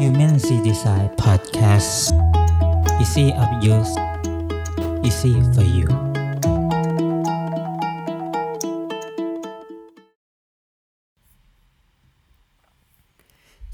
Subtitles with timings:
[0.00, 2.12] Human C Design Podcast
[3.00, 3.92] Easy of use
[5.06, 5.88] Easy for you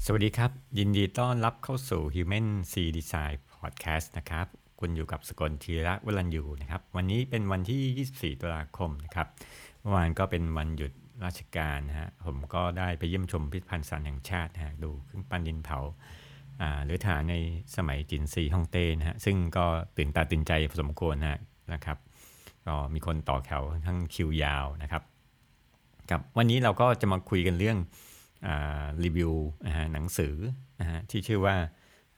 [0.05, 4.47] สวัสดีครับ ยินดีต้อนรับเข้าสู่ Human C Design Podcast นะครับ
[4.79, 7.81] คุณอยู่กับสกลทีระวลันยูนะครับ วันนี้เป็นวันที่
[8.35, 9.27] 24 ตุลาคมนะครับ
[9.81, 10.93] เมื่อวานก็เป็นวันหยุด
[11.25, 15.79] ราชการนะฮะผมก็ได้ไปเยี่ยมชมพิพิธภัณฑ์สารแห่งชาตินะฮะดูเครื่องปั้นดินเผา
[16.61, 17.35] อ่าหรือฐานใน
[17.75, 19.65] สมัยจินซีฮ่องเต้นะฮะซึ่งก็
[19.97, 21.39] ตื่นตาตื่นใจพอสมควรนะฮะ
[21.73, 21.97] นะครับ
[22.67, 25.03] ก็มีคนต่อแถวทั้งคิวยาวนะครับ
[26.09, 27.77] ครับวันนี้เราก็จะมาคุยกันเรื่อง
[28.47, 29.33] อารีวิว
[29.67, 30.35] นะฮะหนังสือ
[30.79, 31.55] นะฮะที่ชื่อว่า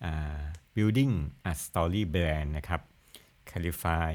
[0.04, 0.40] อ่า
[0.76, 1.14] building
[1.52, 2.82] a story brand นะครับ
[3.50, 4.12] clarify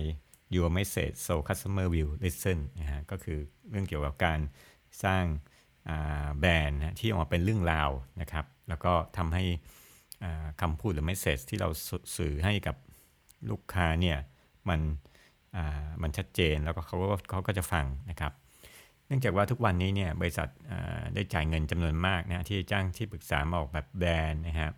[0.55, 3.39] your message so customer will listen นะฮะก็คือ
[3.71, 4.41] เรื่องเกี่ยวกับการ
[5.05, 5.25] สร้าง
[6.41, 7.91] แบรนด์ที่ออกมาเป็นเรื่องราว
[8.21, 9.45] นะครับ แล้วก็ทำให้
[10.61, 11.69] คำพูดหรือ message ที่เรา
[12.17, 12.77] สื่อให้กับ
[13.51, 14.19] ลูกค้าเนี่ย
[14.69, 14.81] มัน
[16.03, 18.33] มันชัดเจนแล้วก็เขาก็เขาก็จะฟังนะครับ
[19.07, 20.49] เนื่องจากว่าทุกวันนี้เนี่ยบริษัท
[21.15, 24.73] ได้จ่ายเงินจำนวนมากนะที่จ้างที่ปรึกษามาออกแบบแบรนด์นะครับ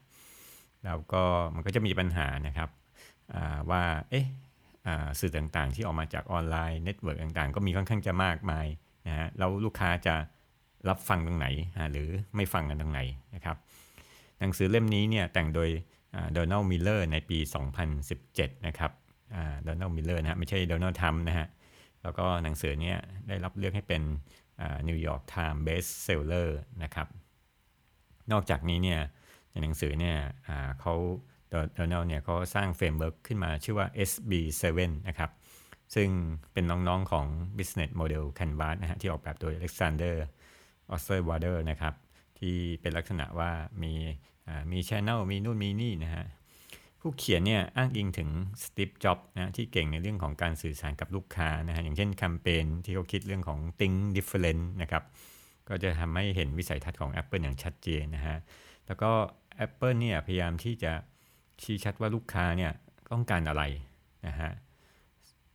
[0.84, 1.22] แล้วก็
[1.54, 2.70] มันก็จะมีปัญหานะครับ
[3.70, 4.26] ว่าเอ๊ะ
[5.20, 8.66] สื่อต่างๆ ที่ออกมาจากออนไลน์ network ต่างๆ ก็มีค่อนข้างจะมากมาย
[9.08, 10.14] นะฮะแล้วลูกค้าจะ
[10.88, 11.46] รับฟังตรงไหน
[11.92, 13.00] หรือไม่ฟังกันตรงไหน
[13.34, 13.56] นะครับ
[14.40, 15.70] หนังสือเล่มนี้เนี่ยแต่งโดย
[16.32, 17.38] Donald Miller ในปี
[18.02, 18.92] 2017 นะครับ
[19.64, 21.46] Donald Miller นะฮะไม่ใช่ Donald Trump นะฮะ
[22.02, 24.02] แล้วก็หนังสือเนี้ยได้รับเลือกให้เป็น
[24.88, 27.08] New York Times Bestseller นะครับ
[28.32, 29.00] นอกจากนี้เนี่ย
[29.50, 30.16] ในหนังสือเนี่ย
[30.80, 30.94] เขา
[31.74, 35.30] Donald เนี่ยเขาสร้าง framework ขึ้นมาชื่อว่า SB7 นะครับ
[35.94, 36.08] ซึ่ง
[36.52, 37.26] เป็นน้องๆของ
[37.58, 40.14] Business Model Canvas นะฮะที่ออกแบบโดย Alexander
[40.94, 41.94] o s t e r w a d e r นะครับ
[42.38, 43.50] ที่เป็นลักษณะว่า
[43.82, 43.92] มี
[44.72, 46.24] มี Channel มีนู่นมีนี่นะฮะ
[47.00, 48.30] ผู้เขียนเนี่ยอ้างอิงถึง
[48.62, 55.04] สตีฟจ็อบนะที่เก่งในเรื่องของการสื่อสารกับลูกค้านะฮะอย่างเช่นแคมเปญที่เขาคิดเรื่องของ think different นะครับ
[55.68, 58.36] ก็จะทำให้เห็นวิสัยทัศน์ของ Apple อย่างชัดเจนนะฮะ
[58.86, 59.10] แล้วก็
[59.66, 60.92] Apple เนี่ยพยายามที่จะ
[61.62, 62.72] ชี้ชัดว่าลูกค้าเนี่ย
[63.12, 63.62] ต้องการอะไร
[64.26, 64.50] นะฮะ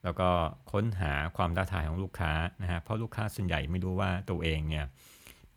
[0.03, 0.29] แล้วก็
[0.71, 2.31] ค้นหาความท้าทายของลูกค้า
[2.61, 4.85] นะฮะเพราะลูกค้าส่วนใหญ่ไม่รู้ว่าตัวเองเนี่ย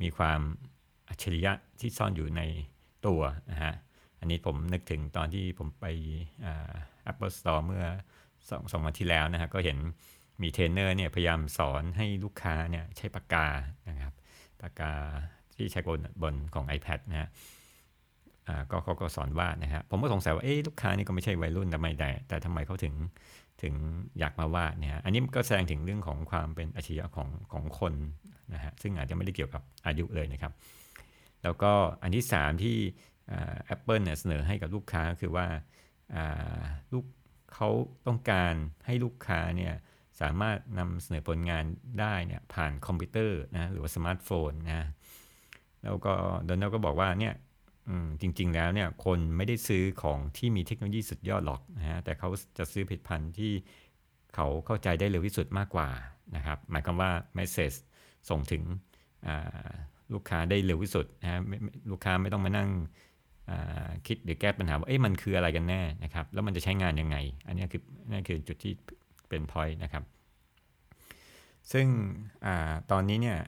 [0.03, 0.41] มีความ
[1.09, 2.43] อัจฉริยะที่ซ่อนอยู่ใน
[3.07, 3.21] ตัว
[3.51, 3.73] นะฮะ
[4.21, 5.87] อันนี้ผมนึกถึงตอนที่ผมไป
[7.11, 7.85] Apple Store เมื่อ
[8.49, 9.79] สองสองวันที่แล้วนะฮะก็เห็น
[10.43, 13.49] มีเทรนเนอร์เนี่ยพยายามสอนให้ลูกค้าเนี่ยใช้ปากกา
[13.89, 14.15] นะครับ
[14.63, 14.93] ปากกา
[15.57, 17.29] ที่ใช้บนบนของ iPad นะฮะ
[18.71, 22.95] ก็เขาก็สอนวาดนะฮะผมก็สงสัยว่าเอ๊ะลูกค้านี่ก็ไม่ใช่วัยรุ่นทำไมแต่แต่ทำไมเขาถึง
[23.63, 23.75] ถึง
[24.19, 27.95] อยากมาวาดเนี่ยอันนี้ก็แสดงถึงเรื่องของความเป็นอัจฉริยะของของคน
[28.55, 30.53] นะฮะซึ่งอาจจะไม่ได้เกี่ยวกับอายุเลยนะครับ
[31.43, 31.73] แล้วก็
[32.03, 32.77] อันที่ 3 ที่
[33.67, 35.47] แอปเปิลเนี่ยเสนอให้กับลูกค้าคือว่า
[36.93, 37.05] ลูก
[37.55, 37.69] เขา
[38.07, 38.55] ต้องการ
[38.87, 39.75] ให้ลูกค้าเนี่ย
[40.21, 41.65] สามารถนำเสนอผลงาน
[42.01, 44.87] ได้เนี่ยผ่านคอมพิวเตอร์นะหรือว่าสมาร์ทโฟนนะ
[45.85, 46.13] แล้วก็
[46.45, 47.35] Donald ก็บอกว่าเนี่ย
[48.21, 53.53] จริง ๆ แล้วเนี่ยคนไม่ได้ซื้อของที่มีเทคโนโลยีสุดยอดหรอกนะฮะแต่เขาจะซื้อผลิตภัณฑ์ที่
[54.35, 55.89] เขาเข้าใจได้เร็วที่สุดมากกว่า
[56.37, 57.77] นะครับหมายความว่า message
[58.31, 58.63] ส่งถึง
[60.13, 61.41] ลูกค้าได้เร็วที่สุดนะฮะ
[61.91, 62.71] ลูกค้าไม่ต้องมานั่ง
[64.07, 67.17] คิดหรือแก้ปัญหาว่าเอ๊ะมันคืออะไรกันแน่นะครับแล้วมันจะใช้งานยังไง
[67.47, 68.73] อันนี้คือนั่นคือจุดที่
[69.29, 70.03] เป็น point นะครับ
[71.73, 71.87] ซึ่งเอ
[72.47, 72.49] อ
[72.91, 73.39] ตอนนี้เนี่ย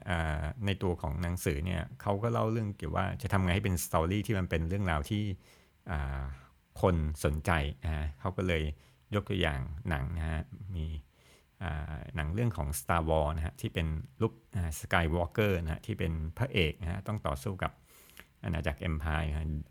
[0.65, 5.23] ในตัวของหนังสือเนี่ยเขาก็เล่าเรื่องเกี่ยวว่าจะทำไงให้เป็น story ที่มันเป็นเรื่องราวที่
[6.81, 7.51] คนสนใจ
[7.83, 8.63] นะฮะเขาก็เลย
[9.15, 9.59] ยกตัวอย่าง
[9.89, 10.41] หนังนะฮะ
[10.75, 10.85] มี
[12.15, 13.87] หนังเรื่องของ Star Wars นะฮะที่เป็น
[14.21, 17.71] Luke Skywalker นะฮะที่เป็นพระเอกนะฮะต้องต่อสู้กับ
[18.43, 19.23] อาณาจักร Empire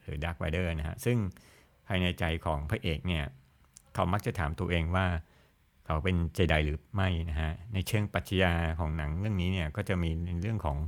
[0.04, 1.16] หรือ Darth Vader นะฮะซึ่ง
[1.86, 3.24] ภายในใจของพระเอกเนี่ย
[3.94, 5.06] เขามักจะถามตัวเองว่า
[5.88, 10.78] เขาเป็นเจไดหรือไม่นะฮะในเชิงปรัชญาของหนังเรื่องนี้เนี่ยก็จะมีในเรื่องของเอ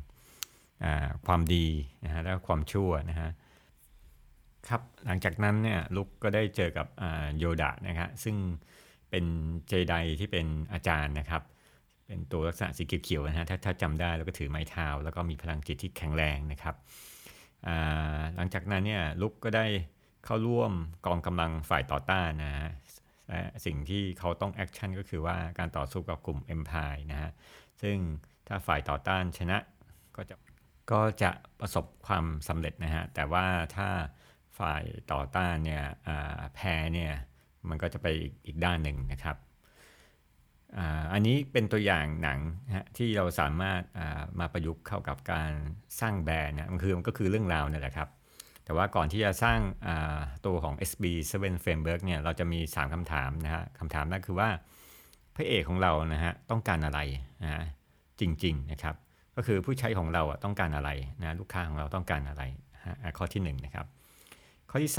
[0.85, 0.87] อ
[1.27, 1.67] ความดี
[2.05, 3.31] นะฮะแล้วความชั่วนะฮะ
[4.69, 6.87] ครับหลังจากนั้นเนี่ย Luke ก็ได้เจอกับ
[7.39, 8.37] Yoda นะครับซึ่ง
[9.11, 9.25] เป็น
[9.69, 11.43] เจไดที่เป็นอาจารย์นะครับ
[12.07, 16.75] เป็นตัวลักษณะสีเขียวๆนะฮะถ้าถ้าจำได้แล้วก็ถือไม้เท้า แล้วก็มีพลังจิตที่แข็งแรงนะครับ
[18.37, 19.67] หลังจากนั้นเนี่ยลุกก็ได้
[20.25, 20.73] เข้าร่วม
[21.07, 22.71] กองกำลังฝ่ายต่อต้านนะฮะ
[23.31, 27.31] และสิ่งที่เขาต้องแอคชั่นก็คือว่าการต่อสู้กับกลุ่ม e m p i r e นะฮะ
[27.83, 27.97] ซึ่ง
[28.49, 29.59] ถ้าฝ่ายต่อต้านชนะ
[30.17, 30.37] ก็จะ
[30.93, 31.31] ก็จะ
[31.61, 33.47] ประสบความสำเร็จนะฮะ แต่ว่า
[33.77, 33.89] ถ้า
[34.59, 34.83] ฝ่าย
[35.13, 35.83] ต่อต้านเนี่ย
[36.55, 37.13] แพ้เนี่ย
[37.69, 38.07] มันก็จะไป
[38.47, 39.37] อีกด้านหนึ่งนะครับ
[41.13, 42.39] อันนี้เป็นตัวอย่างหนัง
[42.97, 43.83] ที่เราสามารถ
[44.41, 45.53] มาประยุกต์เข้ากับการ
[46.01, 48.09] สร้างแบรนด์นะมันคือมันก็คือเรื่องราวนั่นแหละครับ
[48.71, 49.61] แต่ว่าก่อนที่จะสร้าง
[50.47, 51.33] ตัวของ SB7
[51.65, 54.49] Framework เนี่ยเราจะมี 3คำถามนะฮะคำถามแรกคือว่า
[55.37, 57.01] พระเอกของเรานะฮะต้องการอะไร
[57.43, 57.63] นะฮะ
[58.21, 58.95] จริงๆนะครับ
[59.37, 60.91] ก็คือผู้ใช้ของเราต้องการอะไร
[61.21, 62.43] นะลูกค้าของเราต้องการอะไร
[63.19, 63.87] ข้อที่1นนะครับ
[64.71, 64.93] ข้อที่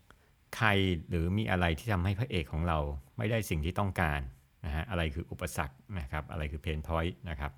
[0.00, 0.68] 2 ใคร
[1.08, 2.78] หรือมีอะไรที่ทำให้พระเอกของเรา
[3.18, 4.20] ไม่ได้สิ่งที่ต้องการ
[4.64, 7.52] นะฮะอะไรคืออุปสรรคนะครับอะไรคือเพนพอยต์นะครับ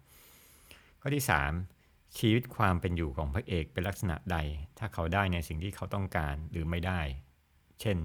[1.01, 1.76] ข้อที่ 3
[2.19, 4.39] ชีวิตความเป็นอยู่ของพระเอกเป็นลักษณะใด
[4.79, 7.01] ถ้าเขาได้ในสิ่งที่เขาต้องการหรือไม่ได้
[7.81, 7.97] เช่น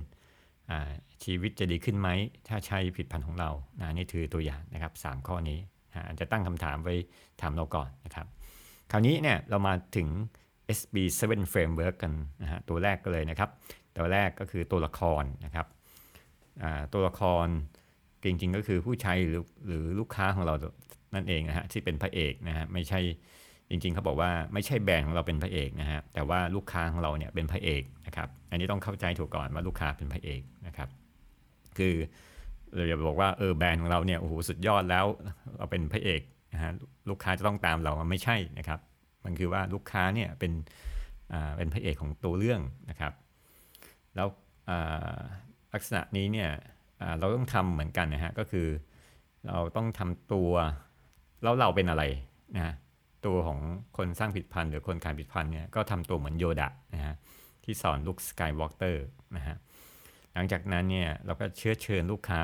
[1.24, 2.10] ชีวิตจะดีขึ้นไหม
[2.48, 3.50] ถ้าใช้ผิดพันธ์ของเรา
[3.80, 5.60] นะนี่คือตัวอย่างนะครับ 3 ข้อนี้
[6.08, 6.96] อาจจะตั้งคำถามไว้
[7.42, 8.28] ถามเราก่อนนะครับ
[8.92, 10.08] คราวนี้เนี่ยเรามาถึง
[10.78, 11.22] SB7
[11.54, 13.50] Framework กันนะฮะตัวแรกก็เลยนะครับ
[13.98, 15.68] ตัวแรกก็คือตัวละครนะครับ
[16.94, 17.48] ตัวละคร
[18.24, 20.54] จริงๆก็คือผู้ใช้หรือหรือลูกค้าของเรา
[21.16, 23.00] นั่นเองนะฮะที่เป็นพระเอกนะฮะไม่ใช่
[23.72, 30.90] จริงๆเขาบอกว่าไม่ใช่แบรนด์ของเราเป็นพระเอกนะฮะแต่ว่าลูกค้าของเราเนี่ยเป็นพระเอกนะครับอันนี้ต้องเข้าใจถูกก่อนว่าลูกค้าเป็นพระเอกนะครับ
[31.78, 31.96] คือ
[32.74, 35.06] เราอย่าบอกว่าเออแบรนด์ของเราเนี่ยโอ้โหสุดยอดแล้ว
[35.58, 36.22] เราเป็นพระเอก
[36.54, 36.72] นะฮะ
[37.10, 38.80] ลูกค้าจะต้องตามเรามันไม่ใช่นะครับ
[39.26, 40.52] มันคือว่าลูกค้าเนี่ยเป็น
[41.34, 43.14] อ่าเป็นพระเอกของตัวเรื่องนะครับ
[44.16, 44.28] แล้ว
[45.74, 46.50] ลักษณะนี้เนี่ย
[47.20, 48.68] เราต้องทำเหมือนกันนะฮะก็คือ
[49.48, 50.52] เราต้องทำตัว
[51.44, 52.04] แล้วเราเป็นอะไร
[52.56, 52.76] นะ
[53.26, 53.60] ตัวของ
[53.98, 57.16] คนสร้างผลิตภัณฑ์หรือคนขายผลิตภัณฑ์เนี่ยก็ทำตัวเหมือน Yoda นะฮะ
[57.64, 59.04] ที่สอน Luke Skywalker
[59.38, 59.58] นะฮะ
[60.34, 62.42] หลังจากนั้นเนี่ยเราก็เชื้อเชิญลูกค้าเอ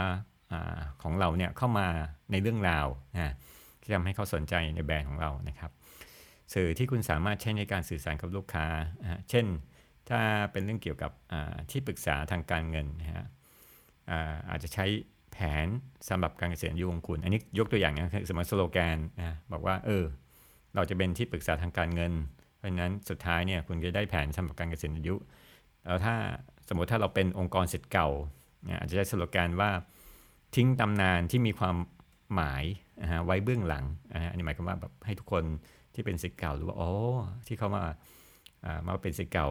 [0.51, 0.53] อ
[1.01, 1.88] ของเราเนี่ยเข้ามา
[2.31, 3.33] ในเรื่องราวนะ
[3.81, 5.71] ที่ทำให้เขาสนใจในแบรนด์ของเรานะครับ
[6.53, 8.65] สื่อที่คุณสามารถใช้ในการสื่อสารกับลูกค้า
[9.30, 9.45] เช่น
[10.09, 10.21] ถ้า
[10.51, 11.12] เป็นเรื่องเกี่ยวกับ
[11.71, 13.25] ที่ปรึกษาทางการเงินนะฮะ
[14.50, 14.85] อาจจะใช้
[15.31, 15.68] แผน
[16.09, 20.06] สำหรับการเกษียณอายุของคุณ อันนี้ยกตัวอย่างนะสมมติสโลแกนนะบอกว่าเออ
[20.75, 22.14] เราจะเป็นที่ปรึกษาทางการเงิน
[22.58, 25.16] เพราะฉะนั้นสุดท้ายเนี่ยคุณจะได้แผนสำหรับการเกษียณอายุ
[25.86, 26.16] แล้วถ้า
[26.68, 28.10] สมมติถ้าเราเป็นองค์กรสิทธิ์เก่า
[28.80, 29.69] อาจจะใช้สโลแกนว่า
[30.56, 31.75] ทิ้งตำนานที่มีความ
[32.36, 32.64] หมาย
[33.02, 35.44] นะฮะไว้เบื้องหลังอันนี้หมายความว่าแบบให้ทุกคน
[35.94, 36.92] ที่เป็นสิทธิ์เก่ารู้ว่าอ๋อ
[37.48, 37.84] ที่เขามา
[38.86, 39.50] มาเป็นสิทธิ์เก่า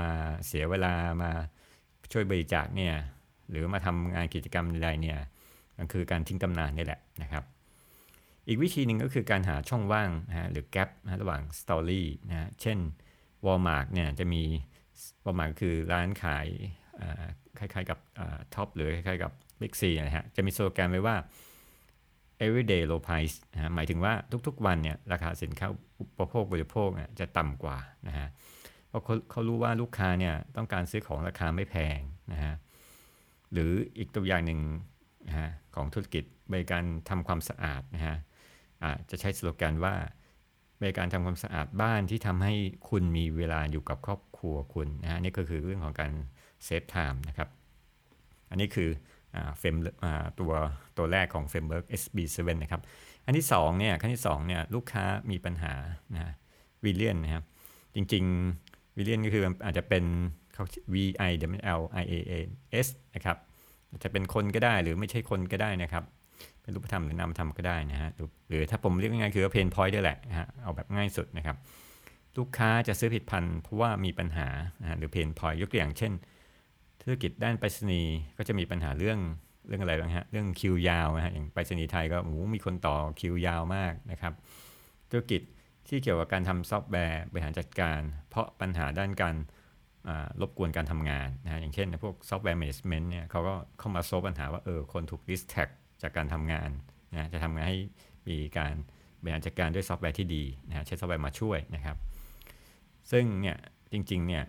[0.00, 0.10] มา
[0.46, 0.92] เสียเวลา
[1.22, 1.30] มา
[2.12, 2.94] ช่วยบริจาคเนี่ย
[3.50, 5.18] หรือมาทำงานกิจกรรมใดเนี่ย
[5.76, 7.44] มันคือการทิ้งตำนานนี่แหละนะครับ
[8.48, 12.78] อีกวิธีหนึ่งก็คือการหาช่องว่างนะหรือแกลบนะระหว่างสตอรี่นะเช่น
[13.46, 14.42] Walmart เนี่ยจะมี
[15.26, 16.46] ประมาณคือร้านขาย
[17.58, 17.98] คล้ายๆกับ
[18.54, 21.16] ท็อปหรือคล้ายๆกับ Big C นะฮะจะมีสโลแกนไว้ว่า
[22.44, 24.12] everyday low price นะฮะหมายถึงว่า
[24.46, 25.66] ทุกๆวันเนี่ยราคาสินค้า
[26.00, 26.88] อุปโภคบริโภค
[27.20, 27.78] จะต่ำกว่า
[28.08, 28.28] นะฮะ
[28.88, 31.98] เพราะเขารู้ว่าลูกค้าเนี่ยต้องการซื้อของราคาไม่แพง
[32.32, 32.54] นะฮะ
[33.52, 34.60] หรืออีกตัวอย่างหนึ่ง
[35.28, 38.16] นะฮะของธุรกิจบริการทำความสะอาดนะฮะ
[39.10, 39.94] จะใช้สโลแกนว่า
[40.80, 42.54] บริการทำความสะอาดบ้านที่ทำให้
[42.88, 46.12] คุณมีเวลาอยู่กับครอบครัวคุณนะฮะนี่ก็คือเรื่องของการ
[46.64, 47.48] save time นะครับ
[48.50, 48.90] อันนี้คือ
[49.58, 49.76] frame
[50.40, 50.52] ตัว
[50.96, 52.82] ตัวแรกของ framework SB7 นะครับ
[53.24, 55.74] อันที่2เนี่ยขั้นที่2เนี่ยลูกค้ามีปัญหา
[56.14, 56.32] นะ
[56.84, 57.44] villain นะครับ
[57.94, 60.04] จริงๆ villain ก็คืออาจจะเป็น
[60.54, 60.94] เขา V
[61.28, 62.32] I L L A I N
[62.84, 63.36] S นะครับ
[64.04, 66.04] จะเป็นคนก็ได้หรือไม่ใช่คนก็ได้นะครับ
[66.62, 68.10] เป็นรูปธรรมหรือนามธรรมก็ได้นะฮะ
[68.48, 71.56] หรือถ้าผมเรียกง่ายๆคือ pain point ด้วยแหละฮะเอาแบบง่ายสุดนะครับ
[72.38, 74.48] ลูกค้าจะซื้อผลิตภัณฑ์เพราะว่ามีปัญหา
[74.98, 76.12] หรือ pain point ยกตัวอย่างเช่น
[77.02, 79.18] ธุรกิจด้านไปรษณีย์ก็จะมีปัญหาเรื่อง
[79.66, 84.32] เรื่องอะไรบ้างฮะเรื่องคิวยาวนะฮะอย่างไปรษณีย์ไทยก็โอ้มีคนต่อคิวยาวมากนะครับ
[85.10, 85.40] ธุรกิจ
[85.88, 89.36] ที่เกี่ยวกับการทำซอฟต์แวร์บริหารจัดการ เพราะปัญหาด้านการ
[90.40, 95.68] รบกวนการทำงานนะอย่างเช่น พวก software management เนี่ยเขาก็เข้ามา solve ปัญหาว่าเออคนถูก distract
[96.02, 96.70] จากการทำงาน
[97.12, 97.78] นะจะทำงานให้
[98.28, 98.74] มีการ
[99.22, 101.96] บริหารจัดการด้วยซอฟต์แวร์ที่ดีนะใช้ซอฟต์แวร์มาช่วยนะครับ
[103.10, 103.56] ซึ่งเนี่ย
[103.92, 104.44] จริงๆเนี่ย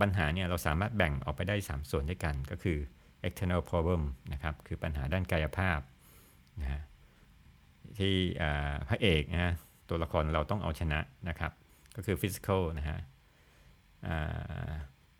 [0.00, 2.78] ปัญหาเนี่ยเราสามารถแบ่งออกไปได้ 3 ส่วนด้วยกันก็คือ
[3.26, 5.80] external problem นะครับคือปัญหาด้านกายภาพ
[6.60, 6.82] นะ
[7.98, 8.14] ที่
[8.88, 9.54] พระเอกนะ
[9.88, 11.52] ตัวละครเราต้องเอาชนะนะครับ
[11.96, 12.98] ก็คือ physical นะฮะ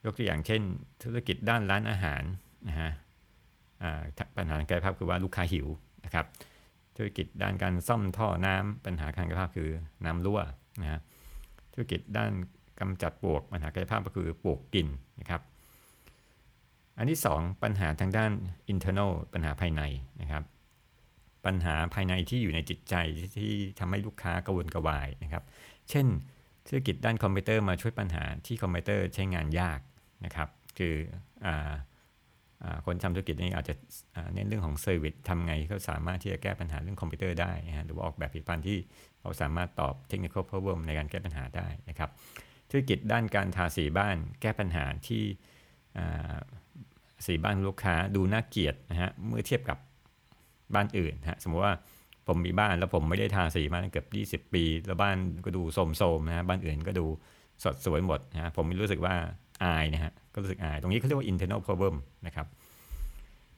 [0.05, 0.63] ยกตัวอย่างเช่น
[1.03, 2.23] ธุรกิจด้านร้านอาหาร
[2.69, 2.91] นะฮะ
[4.37, 5.67] ปัญหาทางกายภาพคือว่าลูกค้าหิว
[6.05, 6.27] นะครับ
[6.97, 9.69] ธุรกิจด้านการซ่อมท่อน้ำปัญหาทางกายภาพคือ
[10.05, 10.41] น้ำรั่ว
[10.81, 11.01] นะฮะ
[11.73, 12.31] ธุรกิจด้าน
[12.81, 14.87] กำจัดปลวกปัญหากายภาพก็คือปลวกกิน
[15.21, 15.43] นะครับ
[16.99, 18.31] อันที่ 2 ปัญหาทางด้าน
[18.73, 19.83] internal ปัญหาภายใน
[20.21, 20.45] นะครับ
[21.47, 22.95] ปัญหาภายในที่อยู่ในจิตใจ
[23.37, 25.45] ที่ทำให้ลูกค้ากระวนกระวายนะครับ
[25.91, 26.07] เช่น
[26.67, 29.81] ธุรกิจด้านคอมพิวเตอร์มาช่วยปัญหาที่คอมพิวเตอร์ใช้งานยาก
[30.25, 30.95] นะครับ คือ
[31.47, 31.49] อ
[32.87, 33.75] คนทำธุรกิจนี้อาจจะ
[34.35, 38.79] เน้นเรื่องของ service ทำไงเขาสามารถที่จะแก้ปัญหาเรื่องคอมพิวเตอร์ได้นะหรือว่าออกแบบผลิตภัณฑ์ที่
[39.21, 42.11] เขาสามารถตอบ technical เพอร์เวในการแก้ปัญหาได้นะครับ
[42.71, 45.23] ธุธุรกิจด้านการทาสีบ้านแก้ปัญหาที่
[47.27, 49.79] สีบ้านลูกค้าดูน่าเกลียดนะฮะเมื่อเทียบกับ
[50.75, 51.75] บ้านอื่นฮะสมมติว่า
[52.27, 54.05] ผมมีบ้านแล้วผมไม่ได้ทาสีมาเกือ
[54.39, 55.63] บ20 ปี แล้วบ้านก็ดู
[55.97, 57.07] โสมๆนะฮะบ้านอื่นก็ดู
[57.65, 59.15] สดสวยหมดนะฮะผมรู้สึกว่า
[59.65, 61.95] อายนะฮะ ก็รู้สึกอาย ตรงนี้เขาเรียกว่า internal problem
[62.27, 62.47] นะครับ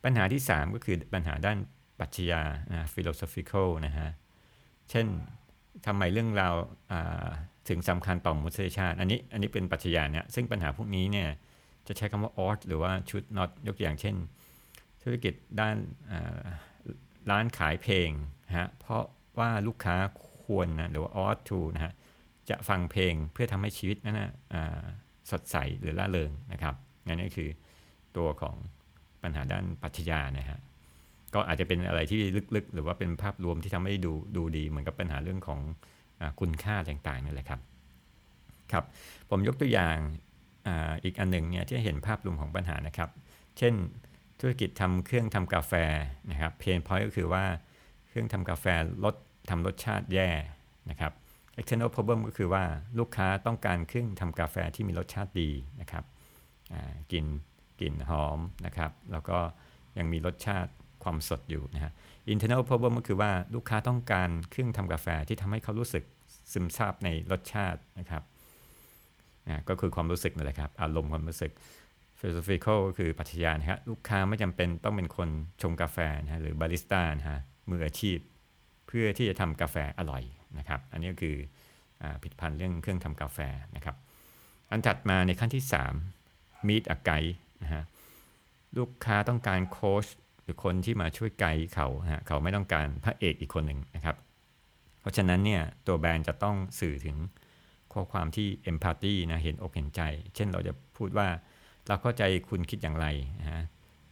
[0.04, 1.58] ปัญหาที่ 3 ก็คือปัญหาด้าน
[1.99, 4.08] ปรัชญานะ philosophical นะฮะ
[4.90, 5.06] เช่น
[5.87, 6.54] ทำไมเรื่องราว
[7.68, 11.28] ถึงสำคัญต่อมนุษยชาติ อันนี้อันนี้เป็นปรัชญาเนี่ย ซึ่งปัญหาพวกนี้เนี่ย
[11.87, 14.16] จะใช้คำว่า ought หรือว่า should not ยกอย่างเช่น
[15.02, 15.76] ธุรกิจด้าน
[17.30, 18.11] ร้านขายเพลง
[18.58, 19.04] ฮะ เพราะ
[19.38, 19.97] ว่าลูกค้า
[20.42, 21.92] ควรนะหรือว่า ought to นะฮะ
[22.50, 24.30] จะฟังเพลงเพื่อทำให้ชีวิตนั้นนะ
[25.30, 26.75] สดใสหรือล่าเริงนะครับ
[27.06, 27.50] นั่นก็คือ
[28.16, 28.56] ตัวของ
[29.23, 30.58] ปัญหาด้านปรัชญานะฮะ
[31.35, 32.20] ก็อาจจะเป็นอะไรที่
[32.56, 35.61] ลึกๆ หรือว่าเป็นภาพรวมที่ทำให้ดูดูดีเหมือนกับปัญหาเรื่องของ
[36.20, 37.61] อคุณค่าต่างๆนี่แหละครับ
[38.73, 38.85] ครับ
[39.30, 39.97] ผมยกตัวอย่าง
[40.66, 40.68] อ
[41.04, 43.11] อีกอันหนึ่งเนี่ยที่เห็นภาพรวมของปัญหานะครับ
[43.58, 43.75] เช่น
[44.40, 45.73] ธุรกิจทำเครื่องทำกาแฟ
[46.30, 47.44] นะครับเพนพอยต์ก็คือว่า
[48.08, 48.66] เครื่องทำกาแฟ
[49.04, 49.14] ลด
[49.50, 50.28] ทำรสชาติแย่
[50.90, 51.12] นะครับ
[51.58, 52.64] external problem ก็คือว่า
[52.98, 55.50] ลูกค้าต้องการเครื่องทำกาแฟที่มีรสชาติดี
[55.80, 56.04] นะครับ
[57.12, 57.26] กลิ่น
[57.80, 59.38] กลิ่นหอมนะครับแล้วก็
[59.98, 60.70] ยังมีรสชาติ
[61.04, 61.92] ความสดอยู่นะฮะ
[62.32, 66.04] internal problem ก็คือว่าลูกค้าต้องการเครื่องทำกาแฟที่ทำให้เขารู้สึก
[66.52, 68.22] ซึมซาบในรสชาตินะครับ
[69.46, 71.52] นะก็คือความรู้สึกนั่นแหละครับ อารมณ์ความรู้สึก
[72.18, 75.28] philosophical ก็คือปรัชญานะฮะลูกค้าไม่จำเป็นต้องเป็นคน
[75.62, 77.38] ชงกาแฟนะฮะหรือบาริสต้านะฮะ
[77.70, 78.18] มืออาชีพ
[78.86, 80.22] เพื่อที่จะทำกาแฟอร่อย
[80.59, 81.37] นะครับ อันนี้ก็คือ
[82.23, 83.38] ผิดพันธ์เรื่องเครื่องทำกาแฟ
[83.76, 83.97] นะครับ
[84.71, 85.64] อันถัดมาในขั้นที่
[86.14, 87.83] 3 meet a guide นะฮะ
[88.76, 90.07] ลูกค้าต้องการโค้ช
[90.43, 94.17] หรือคนที่มาช่วยไกด์เขาฮะเขาไม่ต้องการพระเอกอีกคนหนึ่งนะครับ
[95.00, 97.17] เพราะฉะนั้นเนี่ยตัวแบรนด์จะต้องสื่อถึง
[97.93, 100.02] ข้อความที่เอมพัตตีนะเห็นอกเห็นใจ
[100.35, 101.28] เช่นเราจะพูดว่า
[101.87, 103.07] เราเข้าใจคุณคิดอย่างไร
[103.40, 103.62] นะฮะ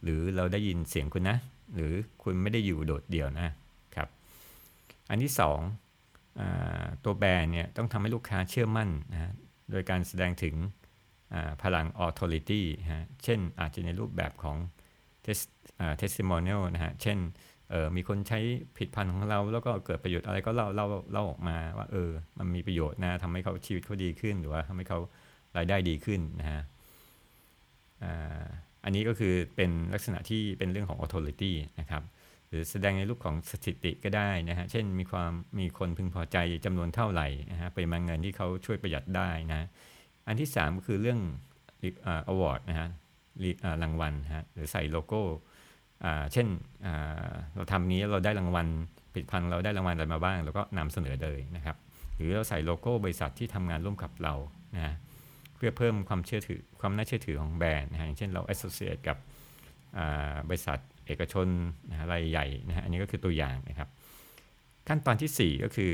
[0.03, 1.37] หรือเราได้ยินเสียงคุณนะ
[1.75, 3.49] หรือคุณไม่ได้อยู่โดดเดี่ยวนะ
[3.95, 4.07] ครับ
[5.09, 5.59] อันที่สอง
[7.03, 9.33] ตัวแบรนด์เนี่ยต้องทำให้ลูกค้าเชื่อมั่นนะ
[9.71, 10.55] โดยการแสดงถึง
[11.63, 12.61] พลัง authority
[12.93, 14.57] ฮะเช่นอาจจะในรูปแบบของ
[16.01, 17.17] testimonial นะฮะเช่น
[17.95, 18.39] มีคนใช้
[18.77, 24.99] ผิดพันธ์ของเรา แล้วก็เกิดประโยชน์อะไรก็เล่าเล่าเล่าออกมาว่าเออมันมีประโยชน์นะทำให้เขาชีวิตเขาดีขึ้น หรือว่าทำให้เขา
[25.57, 26.61] รายได้ดีขึ้นนะฮะ
[28.83, 32.03] อันนี้ก็คือเป็นลักษณะที่เป็นเรื่องของ authority นะครับ
[32.49, 39.67] หรือแสดงในรูปของสถิติก็ได้นะฮะ เช่นมีความมีคนพึงพอใจจำนวนเท่าไหร่นะฮะปริมาณเงินที่เขาช่วยประหยัดได้นะ
[40.27, 41.19] อันที่ 3 ก็คือเรื่อง
[42.05, 42.89] อวอร์ดนะฮะ
[43.83, 45.21] รางวัลฮะหรือใส่โลโก้
[46.33, 46.47] เช่น
[47.55, 48.67] เราทำนี้เราได้รางวัล
[49.11, 51.77] ผลิตภัณฑ์เราได้รางวัลอะไรมาบ้างเราก็นำเสนอเลยนะครับ
[52.15, 54.33] หรือเราใส่โลโก้บริษัทที่ทำงานร่วมกับเรา
[54.75, 54.95] นะ
[55.55, 59.17] เพื่อเพิ่มความเชื่อถือความน่าเชื่อถือของแบรนด์นะฮะอย่างเช่นเรา associate กับ
[60.49, 61.47] บริษัท เอกชน
[61.89, 63.89] นะรายใหญ่นะฮะอันนี้ก็คือตัวอย่างนะครับ
[64.87, 65.91] ขั้นตอนที่ 4 ก็คือ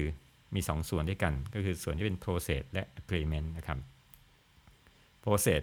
[0.56, 3.78] มี 2 ส่วนด้วยกัน ก็คือส่วนที่เป็น process และ agreement นะครับ
[5.24, 5.62] process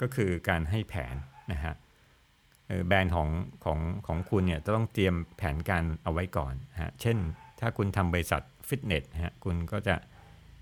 [0.00, 1.14] ก็คือการให้แผน
[1.52, 1.74] นะฮะ
[2.86, 3.28] แบรนด์ของ
[3.64, 7.16] ของของคุณเนี่ยต้องเตรียมแผนการเอาไว้ก่อนฮะเช่น
[7.60, 9.96] ถ้าคุณทำบริษัทฟิตเนสฮะคุณก็จะ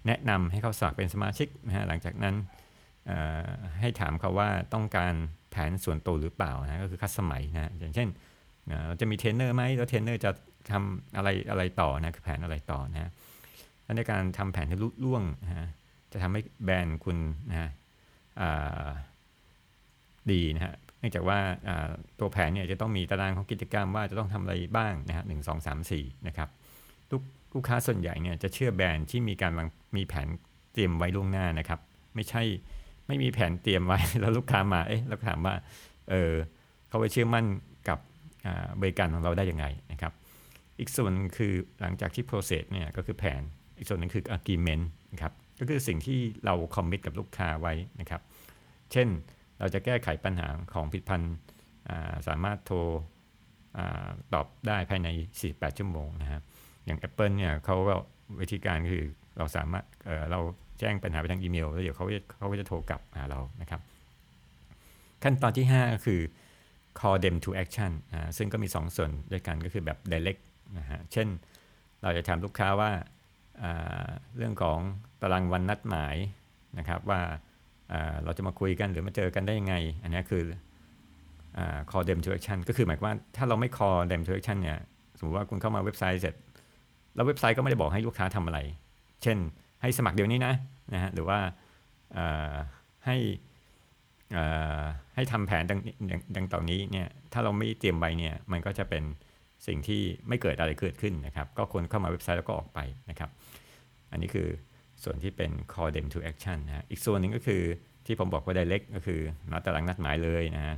[0.07, 2.35] แนะนำให้เขาสมัครเป็นสมาชิกนะฮะหลังจากนั้น
[3.81, 5.15] ให้ถามเขาว่าต้องการ
[5.51, 8.09] แผนส่วนตัวหรือเปล่านะก็คือ customize นะอย่างเช่น
[8.87, 10.31] เราจะมีเทรนเนอร์ไหมแล้วเทรนเนอร์จะ
[10.73, 13.11] ทำอะไรอะไรต่อนะคือแผนอะไรต่อนะ
[13.85, 15.69] และในการทำแผนที่รุ่ล่วงนะ
[16.13, 17.17] จะทำให้แบรนด์คุณ
[17.51, 17.71] นะ
[20.31, 21.39] ดีนะฮะเนื่องจากว่า
[22.21, 26.49] ตัวแผนเนี่ยจะต้องมีตารางของกิจกรรมว่าจะต้องทำอะไรบ้างนะฮะหนึ่งสองสามสี่นะครับ
[27.11, 27.23] ลูก
[27.55, 29.53] ลูกค้าส่วนใหญ่เนี่ยจะเชื่อแบรนด์ที่มีการ
[29.97, 30.29] มีแผน
[30.73, 31.81] เตรียมไว้ล่วงหน้านะครับ
[32.15, 32.43] ไม่ใช่
[33.11, 35.55] ไม่มีแผนเตรียมไว้แล้วลูกค้ามาเอ๊ะแล้วถามว่า
[36.11, 36.33] เออ
[36.89, 37.45] เขาไปเชื่อมั่น
[37.89, 37.99] กับ
[38.81, 40.13] บริการของเราได้ยังไงนะครับ
[40.79, 43.43] อีกส่วนคือหลังจากที่ process เนี่ยก็คือแผน
[43.79, 48.23] อีกส่วนนึงคือ agreement นะครับก็คือสิ่งที่เราคอมมิตกับลูกค้าไว้นะครับ
[48.93, 49.09] เช่น
[49.59, 51.35] เราจะแก้ไขปัญหาของผิดพันธ์
[52.29, 52.79] สามารถโทร
[54.35, 55.09] ตอบได้ภายใน
[55.45, 56.43] 48 ชั่วโมงนะครับ
[56.85, 57.95] อย่าง Apple เนี่ยเขาก็
[58.41, 59.05] วิธีการคือ
[59.39, 60.41] เราสามารถเเรา
[60.81, 62.07] แจ้งปัญหาไปทางอีเมลแล้วเดี๋ยวเขา
[62.39, 63.81] เขาก็จะโทรกลับหาเรานะครับ
[65.23, 66.21] ขั้นตอนที่ 5 ก็คือ
[66.99, 67.93] call them to action
[68.37, 70.43] ซึ่งก็มี 2 ส่วนด้วยกันก็คือแบบ direct
[70.79, 71.29] นะฮะเช่น
[72.03, 72.91] เราจะถามลูกค้าว่า
[74.37, 74.79] เรื่องของ
[75.23, 76.17] ตารางวันนัดหมาย
[76.79, 77.21] นะครับว่า
[78.25, 80.45] เราจะมาคุยกันหรือมาเจอกันได้ยังไง อันนี้คือ
[81.91, 84.79] call them to action ก็คือหมายความว่าถ้าเราไม่ call them to action เนี่ย
[85.19, 86.35] สมมติว่าคุณเข้ามาเว็บไซต์เสร็จ
[87.15, 88.59] แล้วเว็บไซต์ก็ไม่ได้บอกให้ลูกค้าทำอะไร
[89.23, 89.39] เช่น
[89.83, 90.55] ให้สมัครเดี๋ยวนี้นะ
[90.95, 91.39] นะฮะหรือว่า
[93.07, 93.17] ให้
[95.15, 95.81] ให้ทำแผนดัง
[96.37, 99.05] ดังต่อนี้เนี่ยถ้าเราไม่เตรียมไว้เนี่ยมันก็จะเป็น
[99.67, 102.79] สิ่งที่ไม่เกิดอะไรเกิดขึ้นนะครับ ก็ควรเข้ามาเว็บไซต์แล้วก็ออกไป
[103.11, 103.31] นะครับ
[104.13, 104.49] อันนี้คือ
[105.05, 107.63] ส่วนที่เป็น call them to action นะฮะอีกส่วนหนึ่งก็คือ
[108.07, 109.21] ที่ผมบอกว่า direct ก็คือ
[109.51, 110.77] นัดตารางนัดหมายเลยนะฮะ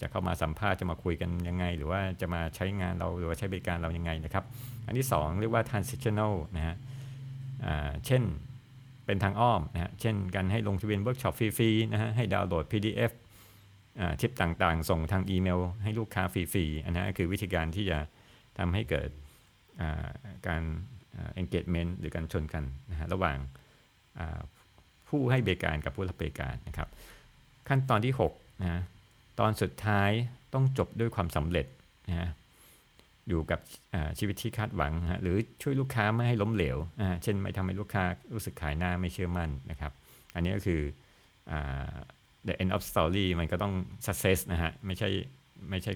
[0.00, 4.44] จะเข้ามาสัมภาษณ์จะมาคุยกันยังไง หรือว่าจะมาใช้งานเราหรือว่าใช้บริการเรายังไงนะครับ
[4.86, 6.76] อันที่ 2 เรียกว่า transitional นะฮะ
[8.06, 8.22] เช่น
[9.06, 13.12] เป็นทางอ้อมนะฮะเช่นการให้ลงทะเบียนเวิร์กช็อปฟรีๆนะฮะให้ดาวน์โหลด PDF
[14.20, 17.98] tip ต่างๆ ส่งทางอีเมล ให้ลูกค้าฟรีๆอันนั้นคือวิธีการที่จะ
[18.58, 19.10] ทำให้เกิด
[20.46, 20.62] การ
[21.40, 23.36] engagement หรือการชนกันนะฮะระหว่าง
[25.08, 26.88] ผู้ให้บริการกับผู้รับบริการนะครับ
[27.68, 28.82] ขั้นตอนที่6นะ
[29.40, 30.10] ตอนสุดท้าย
[30.54, 31.66] ต้องจบด้วยความสำเร็จ
[32.08, 32.30] นะ
[33.28, 33.60] อยู่กับ
[34.18, 36.76] ชีวิตที่คาดหวังนะหรือช่วยลูกค้าไม่ให้ล้มเหลว
[37.22, 38.04] เช่นไม่ทำให้ลูกค้า
[38.34, 39.92] รู้สึกขายหน้าไม่เชื่อมั่นนะครับ
[40.34, 40.80] อันนี้ก็คือ
[42.46, 43.72] the end of story มันก็ต้อง
[44.06, 45.08] success นะฮะไม่ใช่
[45.70, 45.92] ไม่ใช่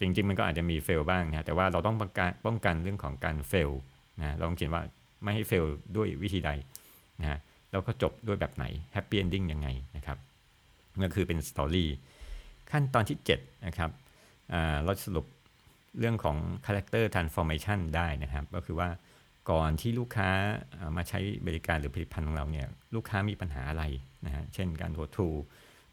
[0.00, 3.72] จริง ๆ มันก็อาจจะมี fail บ้างนะแต่ว่าเราต้องป้องกันป้องกันเรื่องของการ fail
[4.20, 4.82] นะเราต้องเขียนว่า
[5.22, 6.50] ไม่ให้ fail ด้วยวิธีใด
[7.20, 7.38] นะฮะ
[7.70, 10.18] แล้วก็จบด้วยแบบไหน happy ending ยังไงนะครับ
[11.00, 11.84] นั่นคือเป็น story
[12.70, 13.90] ขั้นตอนที่7นะครับ
[14.84, 15.26] เราสรุป
[15.98, 18.88] เรื่องของ character transformation ได้นะครับ ก็คือว่า
[19.50, 20.30] ก่อนที่ลูกค้า
[20.96, 23.84] มาใช้บริการหรือผลิตภัณฑ์ของเราเนี่ยลูกค้ามีปัญหาอะไร
[24.26, 25.28] นะฮะเช่นการโหดทู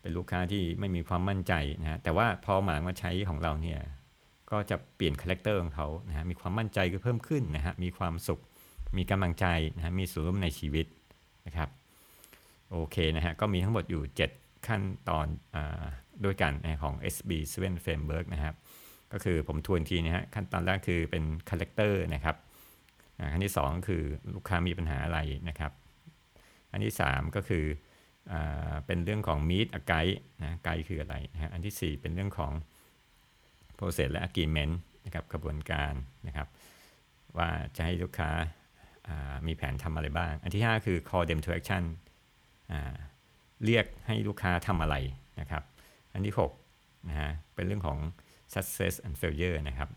[0.01, 3.79] เป็นลูกค้าที่ไม่มีความมั่นใจนะฮะแต่ว่าพอมามาใช้ของเราเนี่ย
[4.51, 8.41] ก็จะเปลี่ยน character ของเขานะฮะมีความมั่นใจก็เพิ่มขึ้นนะฮะมีความสุข
[8.97, 10.85] มีกำลังใจนะฮะมีส่วนร่วมในชีวิต
[11.47, 11.69] นะครับ
[12.71, 14.03] โอเคนะฮะก็มีทั้งหมดอยู่
[14.35, 15.57] 7 ขั้นตอนอ
[16.25, 16.53] ด้วยกัน
[16.83, 18.55] ของ SB7 Framework นะครับ
[19.13, 22.35] ก็คือผมทวนทีนะฮะขั้นตอนแรกคือเป็น character นะครับ
[23.33, 25.71] อันที่ 2 คือลูกค้ามีปัญหาอะไรนะครับ
[26.71, 27.65] อันที่ 3 ก็คือ
[28.31, 28.33] อ
[28.85, 32.53] เป็นเรื่องของ meet a guide นะไกด์คืออะไรนะฮะอันที่ 4 เป็นเรื่องของ
[33.77, 34.73] process และ agreement
[35.05, 35.93] นะครับกระบวนการ
[36.27, 36.47] นะครับ
[37.37, 38.31] ว่าจะให้ลูกค้า
[39.47, 41.83] มีแผนทำอะไรบ้าง อันที่ 5 คือ call them to action
[43.65, 44.95] เรียกให้ลูกค้าทำอะไร
[45.39, 45.63] นะครับ
[46.13, 46.35] อันที่
[46.71, 47.97] 6นะฮะเป็นเรื่องของ
[48.53, 49.89] success and failure นะครับ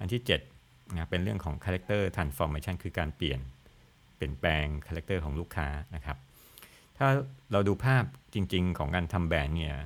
[0.00, 3.40] อันที่7นะเป็นเรื่องของ character transformation คือการเปลี่ยน
[4.16, 6.16] เปลี่ยนแปลง character ของลูกค้านะครับ
[6.98, 7.06] ถ้า
[7.52, 9.76] เราดูภาพจริง ๆ ของการทำแบรนด์เนี่ย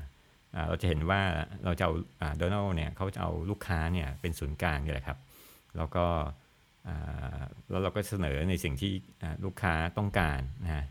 [0.68, 1.20] เราจะเห็นว่า
[1.64, 1.92] เราจะเอา
[2.36, 5.18] โดนัลเนี่ยเขาจะเอาลูกค้าเนี่ยเป็นศูนย์กลางนี่แหละครับ
[5.76, 6.06] แล้วก็
[7.70, 8.92] แล้วเราก็เสนอในสิ่งที่
[9.44, 10.84] ลูกค้าต้องการนะ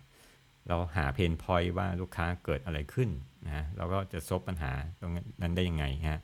[0.68, 3.10] เราหาเพนพอยต์ว่าลูกค้าเกิดอะไรขึ้น
[3.46, 6.22] นะเราก็จะซบปัญหาตรงนั้นได้ยังไงฮะ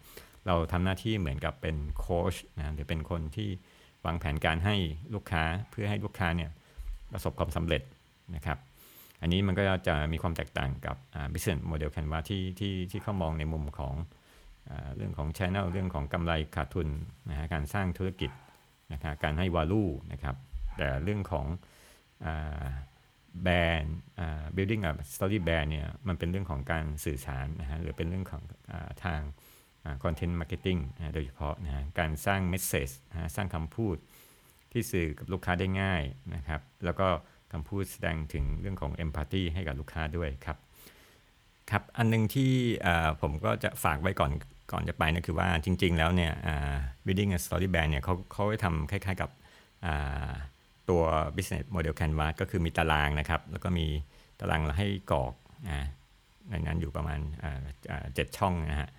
[0.48, 3.50] เราทำหน้าที่เหมือนกับเป็นโค้ชนะหรือเป็นคนที่
[4.06, 4.76] วางแผนการให้
[5.14, 6.52] ลูกค้าเพื่อให้ลูกค้าเนี่ย
[7.14, 7.82] ประสบความสำเร็จ
[8.36, 8.58] นะครับ
[9.22, 10.98] อันนี้มันก็จะมีความแตกต่างกับ
[11.34, 13.94] business model canvas ที่ที่ที่เขามองในมุมของ
[14.70, 16.88] อเรื่องของ channel เรื่องของกำไรขาดทุน
[17.30, 18.32] นะฮะการสร้างธุรกิจ
[18.94, 20.36] นะครับการให้ value นะครับ
[20.78, 21.46] แต่เรื่องของ
[23.44, 23.98] แบรนด์
[24.56, 28.74] building a story brand เนี่ยมันเป็นเรื่องของการสื่อสารนะฮะหรือเป็นเรื่องของอ
[29.06, 29.22] ทาง
[30.04, 30.78] content marketing
[31.14, 32.90] โดยเฉพาะนะการสร้าง message
[33.36, 33.96] สร้างคำพูด
[34.72, 36.04] ที่สื่อกับลูกค้าได้ง่าย
[36.36, 37.08] นะครับ แล้วก็
[37.52, 40.58] คำพูดแสดงถึงเรื่องของเอมพัตตีให้กับลูกค้าด้วยครับ
[41.72, 42.52] ครับ อันนึงที่
[43.22, 44.32] ผมก็จะฝากไว้ก่อน
[44.72, 46.34] ก่อนจะไปนะคือว่าจริง ๆ แล้วเนี่ย
[47.06, 49.30] building a story brand เนี่ยเขาเขาไปทำคล้ายๆกับ
[50.90, 51.02] ตัว
[51.36, 53.88] business model canvas ก็คือมีตารางนะครับ แล้วก็มี
[54.40, 55.34] ตารางให้กรอก
[56.50, 57.20] ในนั้นอยู่ประมาณ
[58.14, 58.90] เจ็ดช่องนะฮะ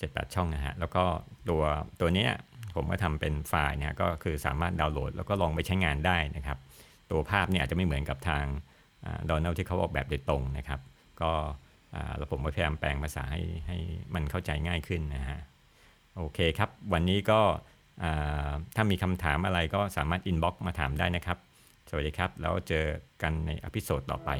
[0.00, 1.04] เจ็ดแปดช่องนะฮะ แล้วก็
[1.48, 1.62] ตัว
[2.00, 2.28] ตัวนี้
[2.74, 6.58] ผมก็ทำเป็นไฟล์เนี่ยก็คือสามารถดาวน์โหลด แล้วก็ลองไปใช้งานได้นะครับ
[7.10, 8.44] ตัวภาพเนี่ยอาจจะไม่เหมือนกับทาง
[9.28, 10.80] Donald ที่เขาออกแบบโดยตรงนะครับ
[11.20, 11.30] ก็
[12.18, 13.78] แล้วผมก็พยายามแปลงภาษาให้ให้
[14.14, 15.40] มันเข้าใจง่ายขึ้นนะฮะ
[16.16, 17.40] โอเคครับ วันนี้ก็
[18.76, 21.38] ถ้ามีคำถามอะไรก็สามารถ inbox มาถามได้นะครับ
[21.88, 22.84] สวัสดีครับ แล้วเจอ
[23.22, 24.30] กันใน episode ต่อไป